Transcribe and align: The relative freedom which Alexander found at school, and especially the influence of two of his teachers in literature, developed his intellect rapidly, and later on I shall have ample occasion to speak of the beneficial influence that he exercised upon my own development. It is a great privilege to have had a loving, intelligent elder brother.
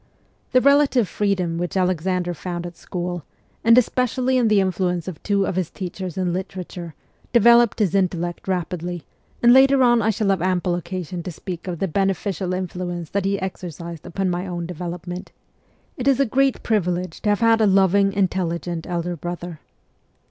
The 0.51 0.61
relative 0.61 1.07
freedom 1.07 1.59
which 1.59 1.77
Alexander 1.77 2.33
found 2.33 2.65
at 2.65 2.75
school, 2.75 3.23
and 3.63 3.77
especially 3.77 4.41
the 4.41 4.59
influence 4.59 5.07
of 5.07 5.21
two 5.21 5.45
of 5.45 5.55
his 5.55 5.69
teachers 5.69 6.17
in 6.17 6.33
literature, 6.33 6.95
developed 7.33 7.77
his 7.77 7.93
intellect 7.93 8.47
rapidly, 8.47 9.03
and 9.43 9.53
later 9.53 9.83
on 9.83 10.01
I 10.01 10.09
shall 10.09 10.29
have 10.29 10.41
ample 10.41 10.73
occasion 10.73 11.21
to 11.21 11.31
speak 11.31 11.67
of 11.67 11.77
the 11.77 11.87
beneficial 11.87 12.51
influence 12.55 13.11
that 13.11 13.25
he 13.25 13.39
exercised 13.39 14.07
upon 14.07 14.31
my 14.31 14.47
own 14.47 14.65
development. 14.65 15.31
It 15.97 16.07
is 16.07 16.19
a 16.19 16.25
great 16.25 16.63
privilege 16.63 17.21
to 17.21 17.29
have 17.29 17.41
had 17.41 17.61
a 17.61 17.67
loving, 17.67 18.11
intelligent 18.11 18.87
elder 18.87 19.15
brother. 19.15 19.59